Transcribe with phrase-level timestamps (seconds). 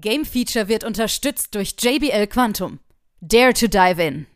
[0.00, 2.80] Game Feature wird unterstützt durch JBL Quantum.
[3.20, 4.26] Dare to dive in.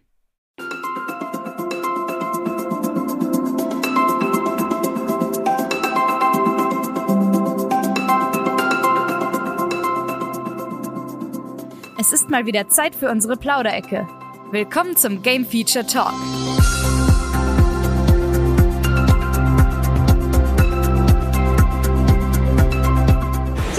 [11.99, 14.09] Es ist mal wieder Zeit für unsere Plauderecke.
[14.51, 16.15] Willkommen zum Game Feature Talk.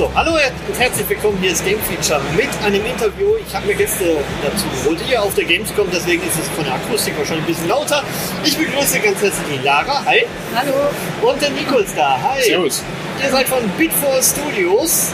[0.02, 1.38] So, hallo und herzlich willkommen.
[1.39, 3.36] Hier ist Game Feature mit einem Interview.
[3.47, 6.73] Ich habe mir Gäste dazu geholt hier auf der Gamescom, deswegen ist es von der
[6.73, 8.02] Akustik wahrscheinlich ein bisschen lauter.
[8.44, 10.03] Ich begrüße ganz herzlich die Lara.
[10.03, 10.25] Hi.
[10.55, 10.73] Hallo.
[11.22, 12.20] Und den Nico ist da.
[12.20, 12.41] Hi.
[12.41, 12.81] Servus.
[13.23, 15.11] Ihr seid von Beatfall Studios.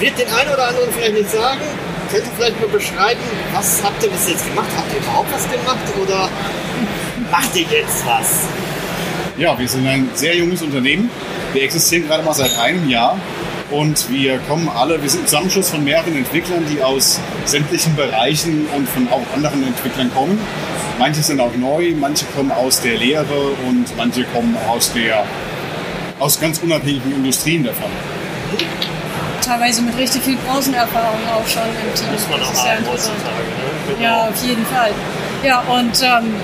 [0.00, 1.60] Wird den einen oder anderen vielleicht nicht sagen.
[2.10, 3.20] Könnt ihr vielleicht mal beschreiben,
[3.52, 4.70] was habt ihr bis jetzt gemacht?
[4.76, 6.28] Habt ihr überhaupt was gemacht oder
[7.30, 8.48] macht ihr jetzt was?
[9.36, 11.08] Ja, wir sind ein sehr junges Unternehmen.
[11.52, 13.16] Wir existieren gerade mal seit einem Jahr
[13.70, 18.66] und wir kommen alle, wir sind ein Zusammenschluss von mehreren Entwicklern, die aus sämtlichen Bereichen
[18.76, 20.38] und von auch anderen Entwicklern kommen.
[20.98, 25.24] Manche sind auch neu, manche kommen aus der Lehre und manche kommen aus der
[26.18, 27.90] aus ganz unabhängigen Industrien davon.
[29.42, 32.12] Teilweise mit richtig viel Branchenerfahrung auch schon im Team.
[32.12, 33.16] Muss man Das auch ist sehr haben interessant.
[33.16, 33.48] heutzutage.
[33.48, 33.94] Ne?
[33.96, 34.02] Genau.
[34.02, 34.90] Ja, auf jeden Fall.
[35.42, 36.34] Ja, und ähm,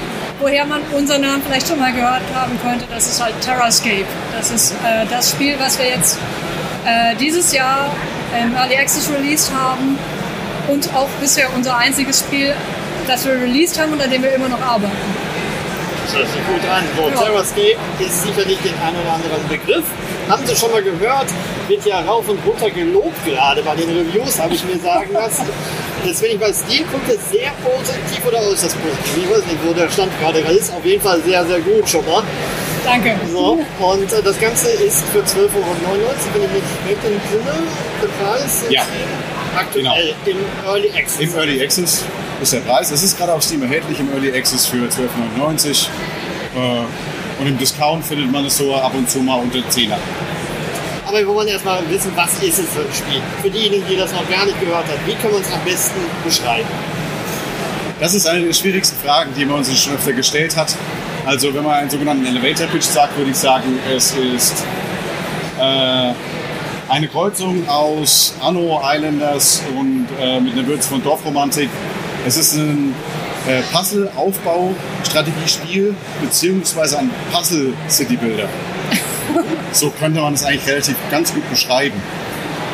[0.40, 4.06] woher man unseren Namen vielleicht schon mal gehört haben könnte, das ist halt Terrascape.
[4.36, 6.18] Das ist äh, das Spiel, was wir jetzt
[6.86, 7.90] äh, dieses Jahr
[8.40, 9.98] im Early Access released haben
[10.68, 12.54] und auch bisher unser einziges Spiel,
[13.06, 14.92] das wir released haben und an dem wir immer noch arbeiten.
[16.06, 16.84] Das hört sich gut an.
[16.96, 17.26] So, Ja.
[17.26, 19.84] Terrascape ist sicherlich den einen oder anderen Begriff.
[20.28, 21.26] Haben Sie schon mal gehört?
[21.68, 25.46] Wird ja rauf und runter gelobt, gerade bei den Reviews, habe ich mir sagen lassen.
[26.04, 29.24] Deswegen bei Steam guckt es sehr positiv oder äußerst positiv.
[29.24, 30.72] Ich weiß nicht, wo der Stand gerade ist.
[30.72, 32.22] Auf jeden Fall sehr, sehr gut schon mal.
[32.86, 33.16] Danke.
[33.32, 35.58] So, und äh, das Ganze ist für 12,99 Euro,
[36.34, 37.52] wenn ich mich recht entsinne.
[38.00, 38.82] Der Preis ist Ja.
[39.56, 41.20] aktuell im Early Access.
[41.20, 42.04] Im Early Access
[42.40, 42.90] ist der Preis.
[42.92, 45.88] Es ist gerade auf Steam erhältlich im Early Access für 12,99
[46.54, 49.96] äh, und im Discount findet man es so ab und zu mal unter 10er.
[51.08, 53.20] Aber wir wollen erstmal wissen, was ist es für ein Spiel?
[53.42, 56.00] Für diejenigen, die das noch gar nicht gehört haben, wie können wir es am besten
[56.24, 56.68] beschreiben?
[58.00, 60.74] Das ist eine der schwierigsten Fragen, die man uns schon öfter gestellt hat.
[61.26, 64.64] Also wenn man einen sogenannten Elevator Pitch sagt, würde ich sagen, es ist
[65.58, 66.12] äh,
[66.88, 71.68] eine Kreuzung aus Anno Islanders und äh, mit einer Würze von Dorfromantik.
[72.24, 72.94] Es ist ein
[73.48, 78.48] äh, Puzzle-Aufbau-Strategiespiel beziehungsweise ein Puzzle-City-Builder.
[79.72, 82.00] so könnte man es eigentlich relativ ganz gut beschreiben.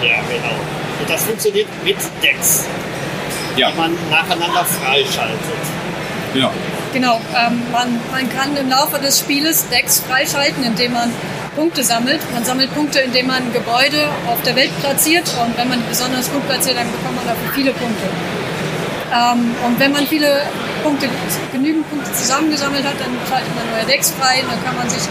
[0.03, 0.57] Ja, genau.
[1.01, 2.67] Und das funktioniert mit Decks,
[3.57, 5.39] Ja, die man nacheinander freischaltet.
[6.35, 6.51] genau.
[6.93, 11.11] Genau, ähm, man, man kann im Laufe des Spieles Decks freischalten, indem man
[11.57, 12.21] Punkte sammelt.
[12.33, 16.47] Man sammelt Punkte, indem man Gebäude auf der Welt platziert und wenn man besonders gut
[16.47, 18.05] platziert, dann bekommt man dafür viele Punkte.
[19.13, 20.43] Ähm, und wenn man viele
[20.83, 21.09] Punkte,
[21.53, 25.03] genügend Punkte zusammengesammelt hat, dann schaltet man neue Decks frei und dann kann man sich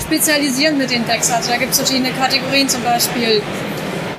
[0.00, 1.30] spezialisieren mit den Decks.
[1.30, 3.42] Also da gibt es verschiedene Kategorien, zum Beispiel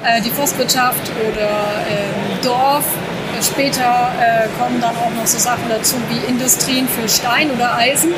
[0.04, 1.50] äh, die Forstwirtschaft oder
[1.90, 2.86] ähm, Dorf.
[3.40, 7.76] Äh, Später äh, kommen dann auch noch so Sachen dazu wie Industrien für Stein oder
[7.76, 8.14] Eisen.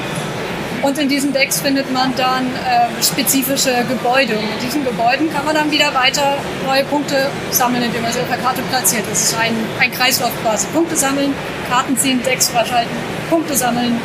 [0.82, 4.34] Und in diesen Decks findet man dann äh, spezifische Gebäude.
[4.34, 8.20] Und mit diesen Gebäuden kann man dann wieder weiter neue Punkte sammeln, indem man sie
[8.20, 9.04] auf der Karte platziert.
[9.10, 10.66] Das ist ein, ein Kreislauf quasi.
[10.74, 11.34] Punkte sammeln,
[11.70, 12.92] Karten ziehen, Decks freischalten,
[13.30, 14.02] Punkte sammeln,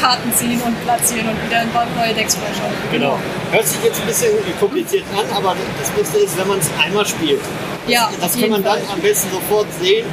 [0.00, 1.62] Karten ziehen und platzieren und wieder
[1.96, 2.76] neue Decks freischalten.
[2.90, 3.16] Genau.
[3.52, 7.06] Hört sich jetzt ein bisschen kompliziert an, aber das Beste ist, wenn man es einmal
[7.06, 7.40] spielt.
[7.86, 8.94] Ja, Das kann man dann Fall.
[8.94, 10.06] am besten sofort sehen.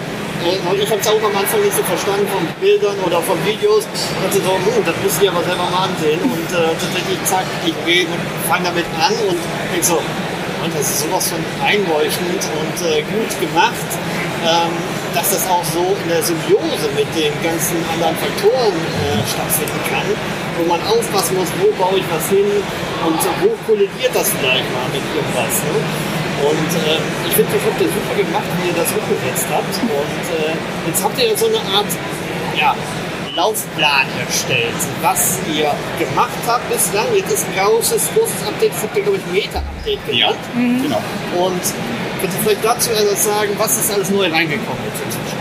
[0.44, 3.86] Weil Ich habe es auch am Anfang nicht so verstanden von Bildern oder von Videos.
[4.22, 6.22] Dachte so, hm, das müsst ihr aber selber mal ansehen.
[6.22, 7.75] Und äh, tatsächlich, zack, ich
[8.48, 9.40] fange damit an und
[9.72, 13.90] denke so, und das ist sowas von einleuchtend und äh, gut gemacht,
[14.44, 14.74] ähm,
[15.14, 20.08] dass das auch so in der Symbiose mit den ganzen anderen Faktoren äh, stattfinden kann,
[20.58, 22.46] wo man aufpassen muss, wo baue ich was hin
[23.06, 25.56] und wo kollidiert das vielleicht mal mit irgendwas.
[25.62, 26.27] Ne?
[26.44, 29.74] Und äh, ich finde, das habt ihr super gemacht, wie ihr das umgesetzt habt.
[29.81, 30.54] Und äh,
[30.88, 31.89] jetzt habt ihr ja so eine Art
[32.56, 32.75] ja,
[33.36, 37.06] Laufplan erstellt, was ihr gemacht habt bislang.
[37.16, 40.84] Jetzt ist ein großes, großes Update, das habt ihr, glaube ich, Meta-Update Ja, genannt.
[40.84, 41.01] genau.
[41.45, 41.62] Und
[42.22, 45.37] könnt ihr vielleicht dazu etwas sagen, was ist alles neu reingekommen jetzt inzwischen?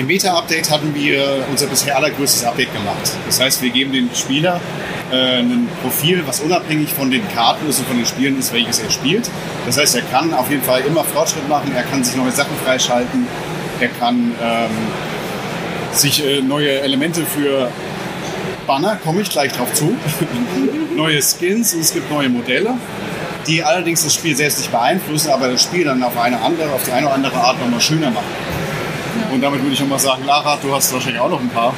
[0.00, 3.12] Im Beta-Update hatten wir unser bisher allergrößtes Update gemacht.
[3.26, 4.58] Das heißt, wir geben dem Spieler
[5.12, 8.78] äh, ein Profil, was unabhängig von den Karten ist und von den Spielen ist, welches
[8.78, 9.28] er spielt.
[9.66, 12.56] Das heißt, er kann auf jeden Fall immer Fortschritt machen, er kann sich neue Sachen
[12.64, 13.26] freischalten,
[13.78, 14.70] er kann ähm,
[15.92, 17.70] sich äh, neue Elemente für
[18.66, 19.94] Banner, komme ich gleich drauf zu,
[20.96, 22.72] neue Skins und es gibt neue Modelle.
[23.46, 26.84] die allerdings das Spiel selbst nicht beeinflussen, aber das Spiel dann auf eine andere, auf
[26.84, 28.59] die eine oder andere Art nochmal schöner machen.
[29.32, 31.74] Und damit würde ich nochmal sagen, Lara, du hast wahrscheinlich auch noch ein paar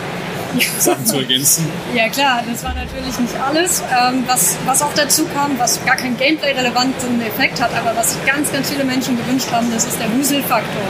[0.78, 1.66] Sachen zu ergänzen.
[1.94, 3.82] Ja klar, das war natürlich nicht alles.
[3.82, 8.24] Ähm, was, was auch dazu kam, was gar keinen Gameplay-relevanten Effekt hat, aber was sich
[8.24, 10.82] ganz, ganz viele Menschen gewünscht haben, das ist der Wuselfaktor.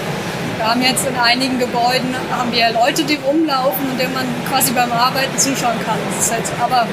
[0.56, 4.72] Wir haben jetzt in einigen Gebäuden haben wir Leute, die rumlaufen und denen man quasi
[4.72, 5.98] beim Arbeiten zuschauen kann.
[6.14, 6.86] Das ist jetzt, aber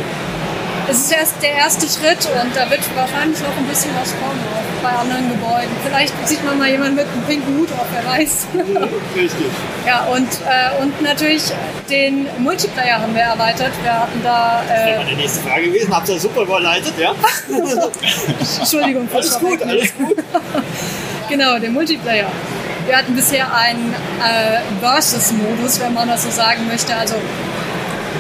[0.89, 4.41] es ist erst der erste Schritt und da wird wahrscheinlich noch ein bisschen was kommen
[4.57, 5.69] auch bei anderen Gebäuden.
[5.85, 8.47] Vielleicht sieht man mal jemanden mit einem pinken Hut auf, wer weiß.
[9.15, 9.47] Richtig.
[9.85, 11.43] ja, und, äh, und natürlich
[11.89, 13.71] den Multiplayer haben wir erweitert.
[13.83, 14.61] Wir hatten da.
[14.67, 15.95] Das wäre Äh, meine nächste Frage gewesen.
[15.95, 17.13] Habt ihr super überleitet, ja?
[18.59, 20.17] Entschuldigung Alles gut, alles gut.
[21.29, 22.25] Genau, den Multiplayer.
[22.87, 26.95] Wir hatten bisher einen äh, Versus-Modus, wenn man das so sagen möchte.
[26.95, 27.13] Also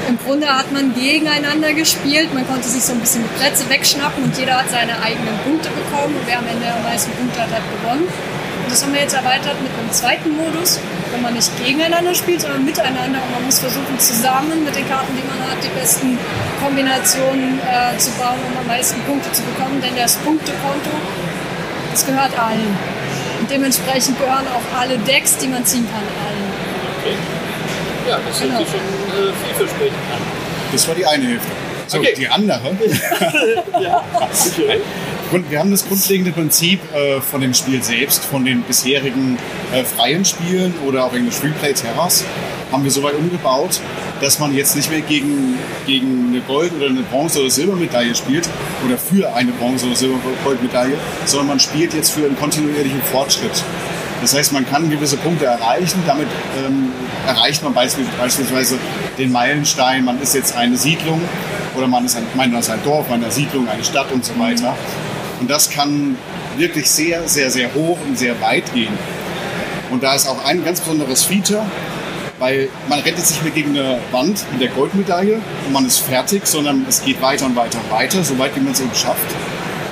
[0.09, 2.33] im Grunde hat man gegeneinander gespielt.
[2.33, 5.69] Man konnte sich so ein bisschen die Plätze wegschnappen und jeder hat seine eigenen Punkte
[5.69, 6.15] bekommen.
[6.17, 8.09] Und wer am Ende am meisten Punkte hat, hat gewonnen.
[8.09, 10.79] Und das haben wir jetzt erweitert mit einem zweiten Modus,
[11.11, 13.21] wenn man nicht gegeneinander spielt, sondern miteinander.
[13.21, 16.17] Und man muss versuchen, zusammen mit den Karten, die man hat, die besten
[16.61, 19.79] Kombinationen äh, zu bauen, um am meisten Punkte zu bekommen.
[19.81, 20.91] Denn das Punktekonto,
[21.91, 22.77] das gehört allen.
[23.39, 26.49] Und dementsprechend gehören auch alle Decks, die man ziehen kann, allen.
[26.99, 27.38] Okay.
[28.09, 28.59] Ja, das hört Genau.
[28.59, 30.21] sich schon äh, vielversprechend an.
[30.71, 31.47] Das war die eine Hälfte.
[31.87, 32.13] So, Okay.
[32.17, 32.61] die andere.
[33.81, 34.79] Ja, okay.
[35.31, 39.37] Und wir haben das grundlegende Prinzip äh, von dem Spiel selbst, von den bisherigen
[39.73, 42.23] äh, freien Spielen oder auch Englisch Replay Terras,
[42.71, 43.79] haben wir so weit umgebaut,
[44.21, 45.57] dass man jetzt nicht mehr gegen,
[45.87, 48.49] gegen eine Gold- oder eine Bronze- oder Silbermedaille spielt
[48.85, 53.63] oder für eine Bronze- oder Silber-Goldmedaille, sondern man spielt jetzt für einen kontinuierlichen Fortschritt.
[54.21, 56.03] Das heißt, man kann gewisse Punkte erreichen.
[56.05, 56.27] Damit
[56.57, 56.91] ähm,
[57.27, 58.77] erreicht man beisp- beispielsweise
[59.17, 60.03] den Meilenstein.
[60.05, 61.21] Man ist jetzt eine Siedlung
[61.75, 64.75] oder man ist ein, man ist ein Dorf, eine Siedlung, eine Stadt und so weiter.
[65.39, 66.17] Und das kann
[66.57, 68.97] wirklich sehr, sehr, sehr hoch und sehr weit gehen.
[69.89, 71.65] Und da ist auch ein ganz besonderes Feature,
[72.39, 76.45] weil man rettet sich nicht gegen eine Wand mit der Goldmedaille und man ist fertig,
[76.45, 79.25] sondern es geht weiter und weiter und weiter, so weit wie man es eben schafft.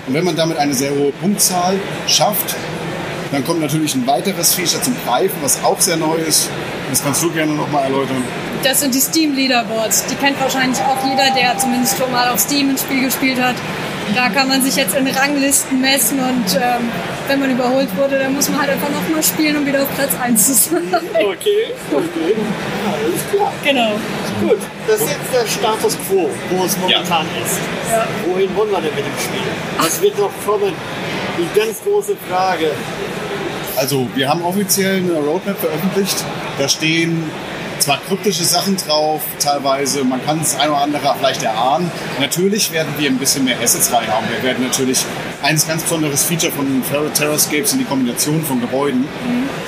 [0.06, 2.56] Und wenn man damit eine sehr hohe Punktzahl schafft,
[3.32, 6.50] dann kommt natürlich ein weiteres Feature zum Greifen, was auch sehr neu ist.
[6.90, 8.24] Das kannst du gerne nochmal erläutern.
[8.64, 10.06] Das sind die Steam Leaderboards.
[10.08, 13.56] Die kennt wahrscheinlich auch jeder, der zumindest schon mal auf Steam ein Spiel gespielt hat.
[14.16, 16.90] Da kann man sich jetzt in Ranglisten messen und ähm,
[17.28, 20.12] wenn man überholt wurde, dann muss man halt einfach nochmal spielen, um wieder auf Platz
[20.22, 20.84] 1 zu sein.
[20.94, 22.36] Okay, okay.
[22.90, 23.52] Alles klar.
[23.64, 23.92] genau.
[24.42, 27.58] Gut, das ist jetzt der Status quo, wo es momentan ist.
[27.92, 28.08] Ja.
[28.26, 29.48] Wohin wollen wir denn mit dem Spiel?
[29.78, 30.74] Was wird noch kommen?
[31.38, 32.72] Die ganz große Frage.
[33.78, 36.24] Also, wir haben offiziell eine Roadmap veröffentlicht.
[36.58, 37.24] Da stehen
[37.78, 41.92] zwar kryptische Sachen drauf, teilweise, man kann das eine oder andere vielleicht erahnen.
[42.20, 44.26] Natürlich werden wir ein bisschen mehr Assets reinhauen.
[44.36, 45.06] Wir werden natürlich
[45.44, 49.08] ein ganz besonderes Feature von Terra- Terrascapes in die Kombination von Gebäuden,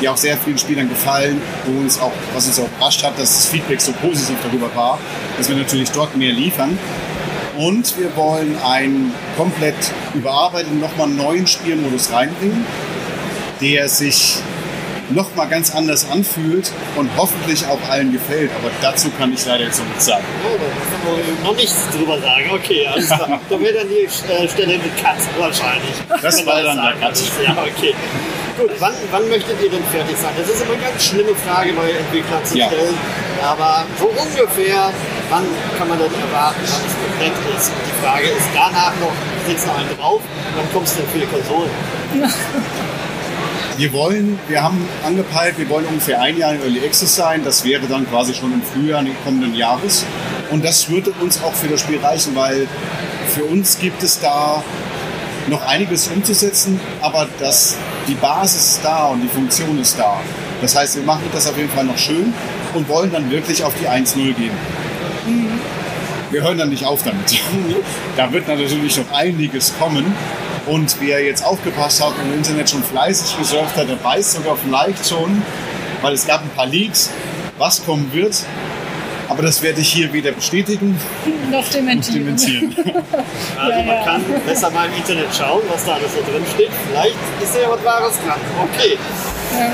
[0.01, 3.35] die auch sehr vielen Spielern gefallen, wo uns auch, was uns auch überrascht hat, dass
[3.35, 4.97] das Feedback so positiv darüber war,
[5.38, 6.79] dass wir natürlich dort mehr liefern.
[7.57, 9.75] Und wir wollen einen komplett
[10.15, 12.65] überarbeiteten, nochmal neuen Spielmodus reinbringen,
[13.61, 14.38] der sich
[15.09, 18.51] nochmal ganz anders anfühlt und hoffentlich auch allen gefällt.
[18.61, 20.23] Aber dazu kann ich leider jetzt noch nichts sagen.
[20.45, 22.45] Oh, da kann man noch nichts drüber sagen.
[22.53, 23.39] Okay, alles klar.
[23.50, 25.95] da wäre dann die äh, Stelle mit Cut wahrscheinlich.
[26.21, 27.17] Das war dann der Cut.
[27.44, 27.95] Ja, okay.
[28.59, 30.31] Gut, wann, wann möchtet ihr denn fertig sein?
[30.38, 32.68] Das ist immer eine ganz schlimme Frage bei Entwicklern zu Ja.
[32.68, 32.94] stellen.
[33.42, 34.92] Aber so ungefähr,
[35.30, 35.45] wann
[35.78, 37.69] kann man denn erwarten, wann es komplett ist?
[37.71, 39.13] Und die Frage ist danach noch,
[39.47, 40.21] setzt noch einen drauf,
[40.56, 41.71] wann kommst du denn für die Konsolen?
[43.80, 47.45] Wir wollen, wir haben angepeilt, wir wollen ungefähr ein Jahr in Early Access sein.
[47.45, 50.04] Das wäre dann quasi schon im Frühjahr des kommenden Jahres.
[50.52, 52.68] Und das würde uns auch für das Spiel reichen, weil
[53.33, 54.62] für uns gibt es da
[55.48, 57.78] noch einiges umzusetzen, aber das,
[58.09, 60.19] die Basis ist da und die Funktion ist da.
[60.62, 62.33] Das heißt, wir machen das auf jeden Fall noch schön
[62.74, 64.52] und wollen dann wirklich auf die 1.0 gehen.
[66.31, 67.42] Wir hören dann nicht auf damit.
[68.18, 70.14] Da wird natürlich noch einiges kommen.
[70.69, 74.56] Und wer jetzt aufgepasst hat und im Internet schon fleißig gesurft hat, der weiß sogar
[74.56, 75.42] vielleicht schon,
[76.02, 77.09] weil es gab ein paar Leaks,
[77.57, 78.44] was kommen wird.
[79.28, 80.99] Aber das werde ich hier weder bestätigen
[81.52, 82.19] Noch noch dementieren.
[82.26, 82.76] dementieren.
[83.57, 84.04] Also Ja, man ja.
[84.04, 86.71] kann besser mal im Internet schauen, was da alles so drin steht.
[86.90, 88.40] Vielleicht ist ja was Wahres dran.
[88.64, 88.97] Okay.
[89.59, 89.71] Ja.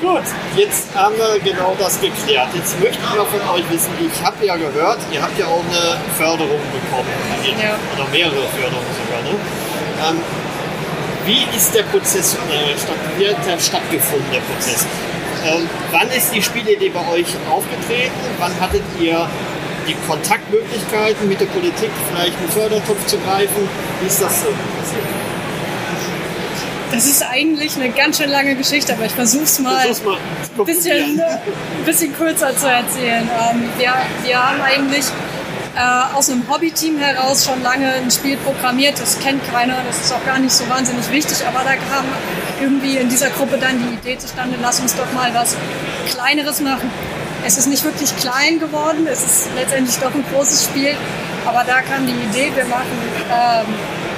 [0.00, 0.24] Gut,
[0.56, 2.48] jetzt haben wir genau das geklärt.
[2.54, 5.60] Jetzt möchte ich noch von euch wissen, ich habe ja gehört, ihr habt ja auch
[5.68, 7.08] eine Förderung bekommen.
[7.60, 7.76] Ja.
[7.96, 9.22] Oder mehrere Förderungen sogar.
[9.32, 9.38] Ne?
[10.08, 10.20] Ähm,
[11.26, 14.86] wie ist der Prozess, äh, der stattgefunden, der Prozess?
[15.44, 18.12] Ähm, wann ist die Spielidee bei euch aufgetreten?
[18.38, 19.28] Wann hattet ihr
[19.86, 23.68] die Kontaktmöglichkeiten mit der Politik, vielleicht einen Fördertopf zu greifen?
[24.00, 25.04] Wie ist das so passiert?
[26.92, 30.16] Das ist eigentlich eine ganz schön lange Geschichte, aber ich versuche es mal, mal
[30.58, 31.22] ein bisschen,
[31.86, 33.30] bisschen kürzer zu erzählen.
[33.52, 35.04] Ähm, wir, wir haben eigentlich
[35.80, 39.00] äh, aus einem Hobbyteam heraus schon lange ein Spiel programmiert.
[39.00, 42.04] Das kennt keiner, das ist auch gar nicht so wahnsinnig wichtig, aber da kam
[42.60, 45.56] irgendwie in dieser Gruppe dann die Idee zustande, lass uns doch mal was
[46.10, 46.90] Kleineres machen.
[47.46, 50.94] Es ist nicht wirklich klein geworden, es ist letztendlich doch ein großes Spiel,
[51.46, 52.98] aber da kam die Idee, wir machen
[53.32, 53.66] ähm,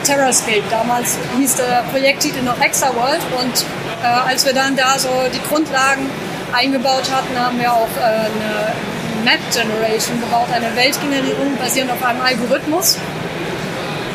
[0.03, 0.65] Terrascape.
[0.69, 3.65] Damals hieß der Projekttitel noch Hexaworld und
[4.03, 6.11] äh, als wir dann da so die Grundlagen
[6.53, 8.92] eingebaut hatten, haben wir auch äh, eine
[9.25, 12.99] Map Generation gebaut, eine Weltgenerierung basierend auf einem Algorithmus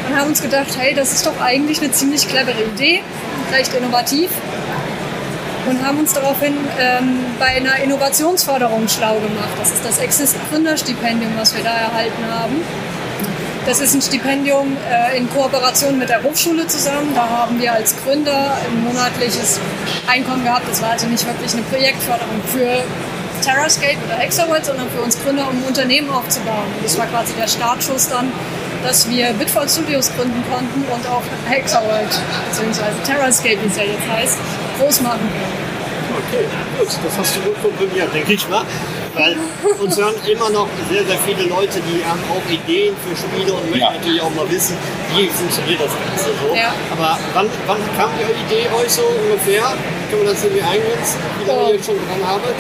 [0.08, 3.04] und haben uns gedacht, hey, das ist doch eigentlich eine ziemlich clevere Idee,
[3.52, 4.30] recht innovativ
[5.68, 9.50] und haben uns daraufhin ähm, bei einer Innovationsförderung schlau gemacht.
[9.60, 12.64] Das ist das Exist Gründerstipendium, was wir da erhalten haben.
[13.66, 17.14] Das ist ein Stipendium äh, in Kooperation mit der Hochschule zusammen.
[17.14, 19.60] Da haben wir als Gründer ein monatliches
[20.08, 20.70] Einkommen gehabt.
[20.70, 22.84] Das war also nicht wirklich eine Projektförderung für
[23.42, 26.68] Terrascape oder Hexaworld, sondern für uns Gründer, um ein Unternehmen aufzubauen.
[26.76, 28.32] Und das war quasi der Startschuss dann,
[28.84, 32.10] dass wir Bitfall Studios gründen konnten und auch Hexaworld,
[32.50, 34.38] beziehungsweise Terrascape, wie es ja jetzt heißt,
[34.80, 35.30] groß machen.
[36.18, 36.46] Okay,
[36.80, 38.66] gut, das hast du gut komprimiert, denke ich mal.
[39.18, 39.36] Weil
[39.80, 43.66] uns hören immer noch sehr, sehr viele Leute, die haben auch Ideen für Spiele und
[43.70, 43.92] möchten Ja.
[43.94, 44.76] natürlich auch mal wissen,
[45.16, 46.56] wie funktioniert das Ganze so.
[46.56, 46.72] Ja.
[46.92, 49.64] Aber wann, wann kam Ihre Idee euch so ungefähr?
[50.10, 51.74] Können wir das irgendwie eingrenzen, wie lange Oh.
[51.74, 52.56] ihr schon dran arbeitet?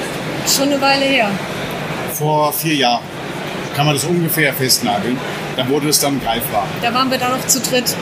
[0.48, 1.30] Schon eine Weile her.
[2.14, 3.04] Vor vier Jahren
[3.76, 5.18] kann man das ungefähr festnageln.
[5.56, 6.66] Da wurde es dann greifbar.
[6.82, 7.96] Da waren wir da noch zu dritt.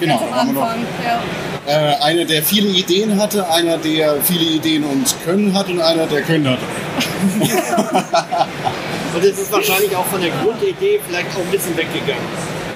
[0.00, 1.04] Genau, Ganz da am waren wir noch.
[1.04, 1.22] Ja.
[1.66, 6.06] Äh, einer, der viele Ideen hatte, einer, der viele Ideen und Können hat und einer,
[6.06, 6.62] der Können hatte.
[9.16, 12.22] Und es ist wahrscheinlich auch von der Grundidee vielleicht auch ein bisschen weggegangen.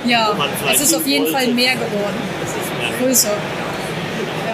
[0.07, 0.35] Ja,
[0.73, 1.37] es ist auf jeden wollte.
[1.37, 2.17] Fall mehr geworden.
[2.41, 2.89] Das ist mehr.
[2.99, 3.33] Größer.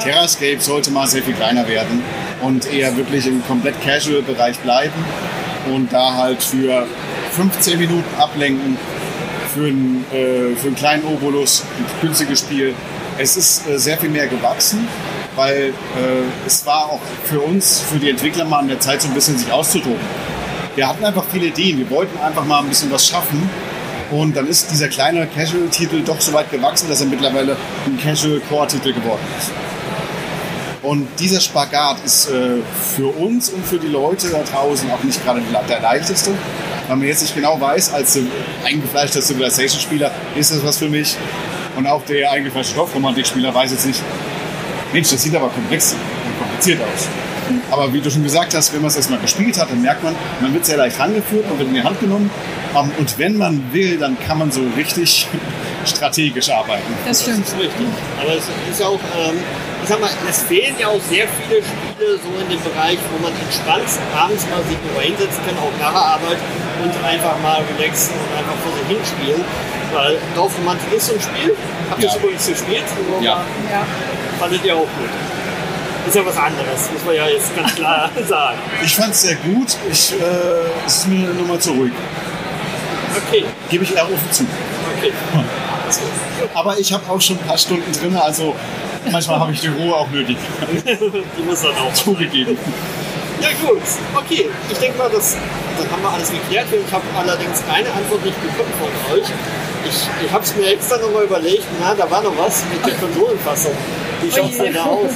[0.02, 2.02] Terrascape sollte mal sehr viel kleiner werden
[2.42, 5.04] und eher wirklich im komplett Casual-Bereich bleiben
[5.72, 6.86] und da halt für
[7.32, 8.76] 15 Minuten ablenken
[9.54, 12.74] für einen, äh, für einen kleinen Obolus, ein günstiges Spiel.
[13.18, 14.86] Es ist äh, sehr viel mehr gewachsen,
[15.36, 19.08] weil äh, es war auch für uns, für die Entwickler mal an der Zeit so
[19.08, 20.00] ein bisschen sich auszutoben.
[20.74, 23.48] Wir hatten einfach viele Ideen, wir wollten einfach mal ein bisschen was schaffen
[24.10, 27.56] und dann ist dieser kleine Casual-Titel doch so weit gewachsen, dass er mittlerweile
[27.86, 29.50] ein Casual-Core-Titel geworden ist.
[30.82, 32.58] Und dieser Spagat ist äh,
[32.94, 36.32] für uns und für die Leute da draußen auch nicht gerade der leichteste,
[36.86, 38.18] weil man jetzt nicht genau weiß, als
[38.64, 41.16] eingefleischter Civilization-Spieler, ist das was für mich?
[41.76, 44.02] Und auch der eingefleischte Stoffromantik-Spieler weiß jetzt nicht,
[44.92, 47.08] Mensch, das sieht aber komplex und kompliziert aus.
[47.70, 50.14] Aber wie du schon gesagt hast, wenn man es erstmal gespielt hat, dann merkt man,
[50.40, 52.30] man wird sehr leicht rangeführt, man wird in die Hand genommen.
[52.74, 55.28] Ähm, und wenn man will, dann kann man so richtig
[55.84, 56.82] strategisch arbeiten.
[57.06, 57.46] Das stimmt.
[57.46, 57.86] Das ist richtig.
[58.20, 59.36] Aber es ist auch, ähm,
[59.82, 63.22] ich sag mal, es fehlen ja auch sehr viele Spiele so in dem Bereich, wo
[63.22, 66.38] man entspannt abends mal sich nur hinsetzen kann, auch nach der Arbeit
[66.82, 69.44] und einfach mal relaxen und einfach vor sich hinspielen.
[69.92, 71.54] Weil Dorfromantik ist so ein Spiel.
[71.90, 72.12] Habt ihr Ja.
[72.14, 72.82] es übrigens gespielt?
[73.20, 73.40] Ja.
[73.70, 73.86] Ja.
[74.40, 75.10] Fandet ihr auch gut.
[76.06, 78.58] Ist ja was anderes, muss man ja jetzt ganz klar sagen.
[78.84, 79.76] Ich fand es sehr gut.
[79.90, 80.16] Ich, äh,
[80.86, 81.92] es ist mir Nummer zu ruhig.
[83.28, 84.44] Okay, Gebe ich eher offen zu.
[84.96, 85.12] okay.
[86.54, 88.54] Aber ich habe auch schon ein paar Stunden drin, also
[89.10, 90.36] manchmal habe ich die Ruhe auch nötig.
[90.86, 91.92] Die muss dann auch.
[91.94, 92.56] Zugegeben.
[93.40, 93.80] Ja gut,
[94.16, 94.48] okay.
[94.70, 95.36] Ich denke mal, das,
[95.78, 96.66] dann haben wir alles geklärt.
[96.72, 99.28] Ich habe allerdings eine Antwort nicht bekommen von euch.
[99.88, 102.94] Ich, ich habe es mir extra nochmal überlegt, na, da war noch was mit der
[102.94, 103.72] Konsolenfassung.
[104.22, 105.10] Wie schaut es denn da aus?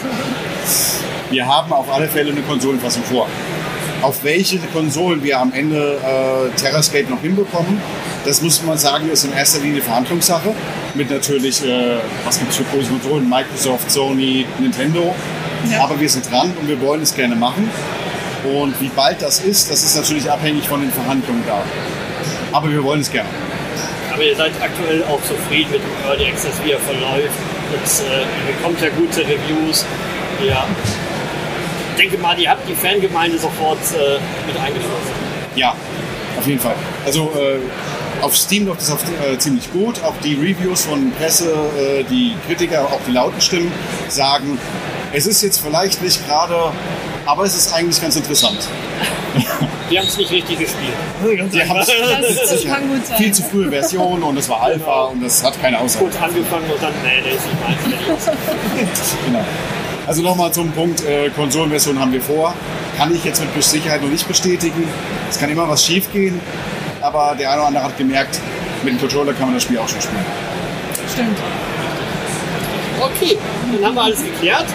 [1.31, 3.26] Wir haben auf alle Fälle eine Konsolenfassung vor.
[4.02, 7.81] Auf welche Konsolen wir am Ende äh, Terrascape noch hinbekommen,
[8.25, 10.55] das muss man sagen, ist in erster Linie Verhandlungssache.
[10.95, 13.29] Mit natürlich, äh, was gibt es für große Konsolen?
[13.29, 15.14] Microsoft, Sony, Nintendo.
[15.71, 15.85] Ja.
[15.85, 17.69] Aber wir sind dran und wir wollen es gerne machen.
[18.44, 21.62] Und wie bald das ist, das ist natürlich abhängig von den Verhandlungen da.
[22.52, 23.28] Aber wir wollen es gerne.
[24.12, 27.38] Aber ihr seid aktuell auch zufrieden mit dem Early Access, wie er verläuft.
[27.73, 29.85] Und, äh, ihr bekommt ja gute Reviews.
[30.44, 30.66] Ja.
[31.97, 35.12] Ich denke mal, ihr habt die Fangemeinde sofort äh, mit eingeschlossen.
[35.54, 35.75] Ja,
[36.38, 36.75] auf jeden Fall.
[37.04, 37.59] Also äh,
[38.23, 40.02] auf Steam läuft es auf, äh, ziemlich gut.
[40.02, 43.73] Auch die Reviews von Presse, äh, die Kritiker, auch die lauten Stimmen
[44.09, 44.59] sagen,
[45.12, 46.73] es ist jetzt vielleicht nicht gerade,
[47.26, 48.59] aber es ist eigentlich ganz interessant.
[49.90, 50.93] Die haben es nicht richtig gespielt.
[51.52, 51.87] Die haben einfach.
[52.21, 53.17] Das, das kann gut sein.
[53.17, 56.05] viel zu frühe Version und es war Alpha und das hat keine Aussage.
[56.07, 59.17] gut angefangen und dann, nee, der ist nicht meins.
[59.26, 59.45] Genau.
[60.07, 62.55] Also nochmal zum Punkt, äh, Konsolenversion haben wir vor.
[62.97, 64.88] Kann ich jetzt mit Sicherheit noch nicht bestätigen.
[65.29, 66.40] Es kann immer was schief gehen,
[67.00, 68.38] aber der eine oder andere hat gemerkt,
[68.83, 70.25] mit dem Controller kann man das Spiel auch schon spielen.
[71.12, 71.38] Stimmt.
[73.00, 73.38] Okay,
[73.73, 74.67] dann haben wir alles geklärt.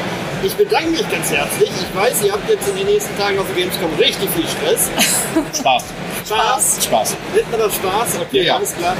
[0.46, 1.72] Ich bedanke mich ganz herzlich.
[1.72, 4.92] Ich weiß, ihr habt jetzt in den nächsten Tagen auf der Gamescom richtig viel Stress.
[5.60, 5.84] Spaß.
[6.28, 6.86] Spaß.
[6.86, 7.16] Spaß.
[7.34, 8.10] Nennt man das Spaß?
[8.22, 8.56] Okay, Ja, ja.
[8.58, 8.96] alles klar.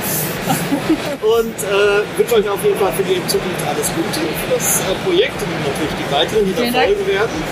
[1.22, 4.96] Und äh, wünsche euch auf jeden Fall für die Zukunft alles Gute für das äh,
[5.06, 7.44] Projekt und natürlich die weiteren, die da folgen werden.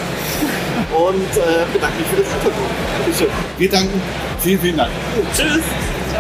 [0.98, 2.66] Und äh, bedanke mich für das Interview.
[2.98, 3.28] Dankeschön.
[3.60, 4.02] Wir danken.
[4.40, 4.92] Vielen, vielen Dank.
[5.38, 5.62] Tschüss.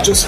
[0.03, 0.27] Tschüss.